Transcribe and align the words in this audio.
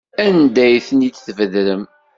Anda 0.25 0.61
ay 0.65 0.77
ten-id-tbedrem? 0.87 1.83